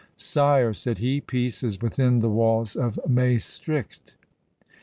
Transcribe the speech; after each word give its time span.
"Sire," 0.15 0.73
said 0.73 0.97
he, 0.97 1.21
"peace 1.21 1.61
is 1.61 1.79
within 1.79 2.21
the 2.21 2.29
walls 2.31 2.75
of 2.75 2.99
Maestricht." 3.07 4.15